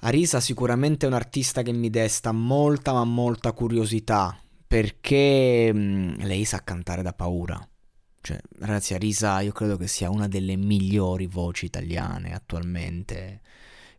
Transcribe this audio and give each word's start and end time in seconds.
Arisa 0.00 0.40
sicuramente 0.40 1.06
è 1.06 1.08
un 1.08 1.14
artista 1.14 1.62
che 1.62 1.72
mi 1.72 1.90
desta 1.90 2.32
molta 2.32 2.92
ma 2.92 3.04
molta 3.04 3.52
curiosità 3.52 4.38
perché 4.66 5.72
mm, 5.72 6.20
lei 6.20 6.44
sa 6.44 6.62
cantare 6.62 7.02
da 7.02 7.12
paura. 7.12 7.66
Cioè, 8.20 8.38
ragazzi, 8.58 8.94
Arisa 8.94 9.40
io 9.40 9.52
credo 9.52 9.76
che 9.76 9.88
sia 9.88 10.10
una 10.10 10.28
delle 10.28 10.56
migliori 10.56 11.26
voci 11.26 11.64
italiane 11.64 12.34
attualmente 12.34 13.40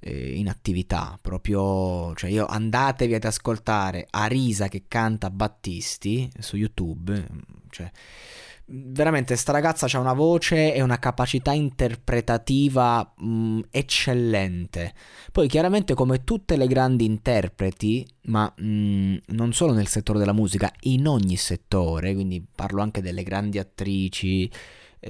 eh, 0.00 0.36
in 0.36 0.48
attività. 0.48 1.18
Proprio, 1.20 2.14
cioè 2.14 2.30
io 2.30 2.44
andatevi 2.46 3.14
ad 3.14 3.24
ascoltare 3.24 4.06
Arisa 4.10 4.68
che 4.68 4.84
canta 4.88 5.30
Battisti 5.30 6.30
su 6.38 6.56
YouTube, 6.56 7.26
cioè 7.70 7.90
veramente 8.68 9.36
sta 9.36 9.52
ragazza 9.52 9.86
ha 9.90 10.00
una 10.00 10.12
voce 10.12 10.74
e 10.74 10.82
una 10.82 10.98
capacità 10.98 11.52
interpretativa 11.52 13.12
mh, 13.16 13.26
mm, 13.28 13.60
eccellente. 13.70 14.94
Poi 15.30 15.48
chiaramente 15.48 15.94
come 15.94 16.24
tutte 16.24 16.56
le 16.56 16.66
grandi 16.66 17.04
interpreti, 17.04 18.06
ma 18.22 18.52
mh, 18.56 18.64
mm, 18.64 19.16
non 19.28 19.52
solo 19.52 19.72
nel 19.72 19.86
settore 19.86 20.18
della 20.18 20.32
musica, 20.32 20.72
in 20.82 21.06
ogni 21.06 21.36
settore, 21.36 22.14
quindi 22.14 22.44
parlo 22.54 22.82
anche 22.82 23.00
delle 23.00 23.22
grandi 23.22 23.58
attrici, 23.58 24.50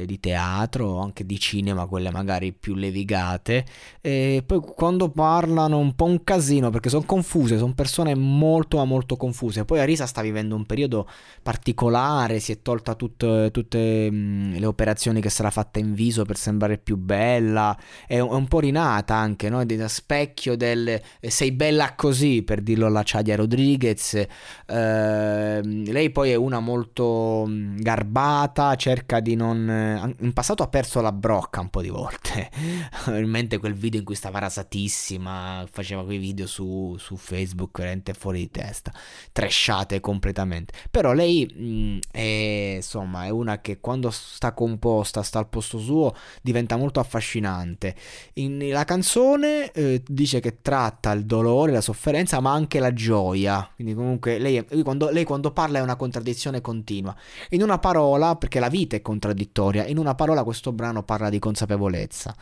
di 0.04 0.20
teatro, 0.20 0.98
anche 0.98 1.24
di 1.24 1.38
cinema, 1.38 1.86
quelle 1.86 2.10
magari 2.10 2.52
più 2.52 2.74
levigate. 2.74 3.64
E 4.00 4.42
poi 4.44 4.60
quando 4.60 5.08
parlano 5.08 5.78
un 5.78 5.94
po' 5.94 6.04
un 6.04 6.22
casino 6.24 6.70
perché 6.70 6.88
sono 6.88 7.04
confuse, 7.06 7.56
sono 7.58 7.72
persone 7.74 8.14
molto 8.14 8.76
ma 8.76 8.84
molto 8.84 9.16
confuse. 9.16 9.64
Poi 9.64 9.78
Arisa 9.78 10.06
sta 10.06 10.20
vivendo 10.22 10.54
un 10.54 10.66
periodo 10.66 11.08
particolare, 11.42 12.40
si 12.40 12.52
è 12.52 12.62
tolta 12.62 12.94
tutte, 12.94 13.50
tutte 13.52 14.10
mh, 14.10 14.58
le 14.58 14.66
operazioni 14.66 15.20
che 15.20 15.30
sarà 15.30 15.50
fatta 15.50 15.78
in 15.78 15.94
viso 15.94 16.24
per 16.24 16.36
sembrare 16.36 16.78
più 16.78 16.96
bella, 16.96 17.76
è, 18.06 18.16
è 18.16 18.20
un 18.20 18.48
po' 18.48 18.60
rinata 18.60 19.14
anche, 19.14 19.48
no? 19.48 19.64
da 19.64 19.88
specchio 19.88 20.56
del 20.56 20.88
eh, 20.88 21.30
sei 21.30 21.52
bella 21.52 21.94
così, 21.94 22.42
per 22.42 22.60
dirlo 22.60 22.86
alla 22.86 23.02
Chadia 23.04 23.36
Rodriguez. 23.36 24.14
Eh, 24.14 25.60
lei 25.62 26.10
poi 26.10 26.30
è 26.30 26.34
una 26.34 26.60
molto 26.60 27.46
garbata, 27.48 28.74
cerca 28.74 29.20
di 29.20 29.34
non 29.34 29.68
eh, 29.68 29.85
in 30.20 30.32
passato 30.32 30.62
ha 30.62 30.68
perso 30.68 31.00
la 31.00 31.12
brocca 31.12 31.60
un 31.60 31.70
po' 31.70 31.82
di 31.82 31.88
volte. 31.88 32.50
Ho 33.06 33.16
in 33.16 33.28
mente 33.28 33.58
quel 33.58 33.74
video 33.74 34.00
in 34.00 34.06
cui 34.06 34.14
stava 34.14 34.38
rasatissima, 34.38 35.66
faceva 35.70 36.04
quei 36.04 36.18
video 36.18 36.46
su, 36.46 36.96
su 36.98 37.16
Facebook 37.16 37.78
veramente 37.78 38.14
fuori 38.14 38.40
di 38.40 38.50
testa, 38.50 38.92
trashate 39.32 40.00
completamente. 40.00 40.72
Però 40.90 41.12
lei 41.12 41.50
mh, 41.52 41.64
mm, 41.64 41.98
è, 42.10 42.72
insomma, 42.76 43.24
è 43.24 43.30
una 43.30 43.60
che 43.60 43.80
quando 43.80 44.10
sta 44.10 44.52
composta, 44.52 45.22
sta 45.22 45.38
al 45.38 45.48
posto 45.48 45.78
suo, 45.78 46.14
diventa 46.42 46.76
molto 46.76 47.00
affascinante. 47.00 47.94
In, 48.34 48.68
la 48.70 48.84
canzone 48.84 49.70
eh, 49.72 50.02
dice 50.06 50.40
che 50.40 50.60
tratta 50.62 51.12
il 51.12 51.24
dolore, 51.24 51.72
la 51.72 51.80
sofferenza, 51.80 52.40
ma 52.40 52.52
anche 52.52 52.78
la 52.78 52.92
gioia. 52.92 53.68
Quindi 53.74 53.94
comunque 53.94 54.38
lei, 54.38 54.64
quando, 54.82 55.10
lei 55.10 55.24
quando 55.24 55.50
parla 55.50 55.78
è 55.78 55.82
una 55.82 55.96
contraddizione 55.96 56.60
continua. 56.60 57.14
In 57.50 57.62
una 57.62 57.78
parola, 57.78 58.36
perché 58.36 58.60
la 58.60 58.68
vita 58.68 58.96
è 58.96 59.02
contraddittoria 59.02 59.65
storia. 59.66 59.86
In 59.86 59.98
una 59.98 60.14
parola 60.14 60.44
questo 60.44 60.72
brano 60.72 61.02
parla 61.02 61.28
di 61.28 61.38
consapevolezza. 61.38 62.34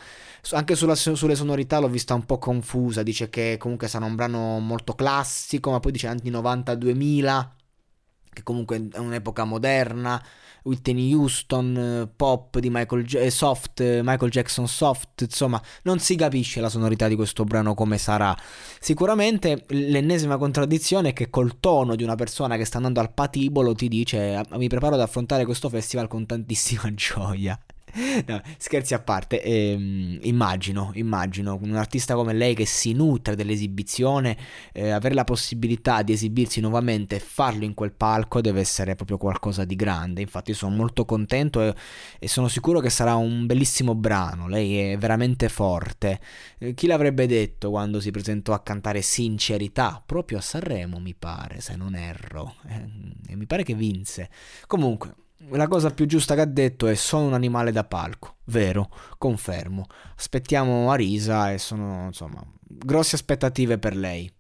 Anche 0.52 0.74
sulla, 0.74 0.94
sulle 0.94 1.34
sonorità 1.34 1.78
l'ho 1.78 1.88
vista 1.88 2.14
un 2.14 2.24
po' 2.24 2.38
confusa, 2.38 3.02
dice 3.02 3.30
che 3.30 3.56
comunque 3.58 3.88
sarà 3.88 4.04
un 4.04 4.14
brano 4.14 4.58
molto 4.58 4.94
classico, 4.94 5.70
ma 5.70 5.80
poi 5.80 5.92
dice 5.92 6.06
anni 6.06 6.30
90-2000, 6.30 7.46
che 8.34 8.42
comunque 8.42 8.88
è 8.92 8.98
un'epoca 8.98 9.44
moderna. 9.44 10.22
Whitney 10.64 11.12
Houston, 11.12 11.76
eh, 11.76 12.08
pop 12.14 12.58
di 12.58 12.70
Michael, 12.70 13.04
J- 13.04 13.16
eh, 13.16 13.30
soft, 13.30 13.80
eh, 13.80 14.00
Michael 14.02 14.30
Jackson 14.30 14.66
soft, 14.66 15.22
insomma, 15.22 15.60
non 15.82 15.98
si 15.98 16.16
capisce 16.16 16.60
la 16.60 16.68
sonorità 16.70 17.06
di 17.06 17.14
questo 17.14 17.44
brano 17.44 17.74
come 17.74 17.98
sarà. 17.98 18.36
Sicuramente 18.80 19.64
l'ennesima 19.68 20.36
contraddizione 20.38 21.10
è 21.10 21.12
che 21.12 21.28
col 21.30 21.60
tono 21.60 21.94
di 21.96 22.02
una 22.02 22.14
persona 22.14 22.56
che 22.56 22.64
sta 22.64 22.78
andando 22.78 23.00
al 23.00 23.12
patibolo 23.12 23.74
ti 23.74 23.88
dice 23.88 24.40
mi 24.52 24.68
preparo 24.68 24.94
ad 24.94 25.02
affrontare 25.02 25.44
questo 25.44 25.68
festival 25.68 26.08
con 26.08 26.26
tantissima 26.26 26.92
gioia. 26.94 27.58
No, 28.26 28.40
scherzi 28.58 28.94
a 28.94 29.00
parte, 29.00 29.42
ehm, 29.42 30.18
immagino, 30.22 30.90
immagino, 30.94 31.58
un 31.62 31.74
artista 31.76 32.14
come 32.14 32.32
lei 32.32 32.54
che 32.54 32.66
si 32.66 32.92
nutre 32.92 33.36
dell'esibizione, 33.36 34.36
eh, 34.72 34.90
avere 34.90 35.14
la 35.14 35.24
possibilità 35.24 36.02
di 36.02 36.12
esibirsi 36.12 36.60
nuovamente 36.60 37.16
e 37.16 37.20
farlo 37.20 37.64
in 37.64 37.74
quel 37.74 37.92
palco 37.92 38.40
deve 38.40 38.60
essere 38.60 38.94
proprio 38.94 39.16
qualcosa 39.18 39.64
di 39.64 39.76
grande. 39.76 40.20
Infatti 40.22 40.54
sono 40.54 40.74
molto 40.74 41.04
contento 41.04 41.62
e, 41.62 41.74
e 42.18 42.28
sono 42.28 42.48
sicuro 42.48 42.80
che 42.80 42.90
sarà 42.90 43.14
un 43.14 43.46
bellissimo 43.46 43.94
brano, 43.94 44.48
lei 44.48 44.92
è 44.92 44.98
veramente 44.98 45.48
forte. 45.48 46.20
Eh, 46.58 46.74
chi 46.74 46.86
l'avrebbe 46.86 47.26
detto 47.26 47.70
quando 47.70 48.00
si 48.00 48.10
presentò 48.10 48.52
a 48.52 48.62
cantare 48.62 49.02
Sincerità? 49.02 50.02
Proprio 50.04 50.38
a 50.38 50.40
Sanremo 50.40 50.98
mi 50.98 51.14
pare, 51.14 51.60
se 51.60 51.76
non 51.76 51.94
erro. 51.94 52.56
Eh, 52.68 53.36
mi 53.36 53.46
pare 53.46 53.62
che 53.62 53.74
vinse. 53.74 54.30
Comunque, 54.66 55.14
la 55.50 55.68
cosa 55.68 55.90
più 55.90 56.06
giusta 56.06 56.34
che 56.34 56.40
ha 56.40 56.46
detto 56.46 56.86
è 56.86 56.94
sono 56.94 57.26
un 57.26 57.34
animale 57.34 57.72
da 57.72 57.84
palco. 57.84 58.36
Vero, 58.44 58.88
confermo. 59.18 59.86
Aspettiamo 60.16 60.90
Arisa 60.90 61.52
e 61.52 61.58
sono, 61.58 62.06
insomma, 62.06 62.44
grosse 62.60 63.16
aspettative 63.16 63.78
per 63.78 63.96
lei. 63.96 64.32